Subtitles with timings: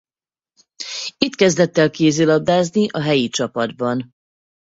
[1.17, 4.13] Itt kezdett el kézilabdázni a helyi csapatban.